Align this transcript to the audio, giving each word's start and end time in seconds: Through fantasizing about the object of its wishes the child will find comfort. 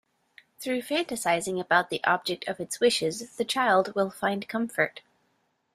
Through 0.57 0.81
fantasizing 0.81 1.61
about 1.61 1.91
the 1.91 2.03
object 2.05 2.47
of 2.47 2.59
its 2.59 2.79
wishes 2.79 3.35
the 3.35 3.45
child 3.45 3.93
will 3.93 4.09
find 4.09 4.47
comfort. 4.47 5.01